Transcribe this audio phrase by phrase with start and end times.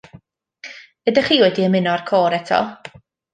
[1.11, 2.59] Ydych chi wedi ymuno â'r côr eto.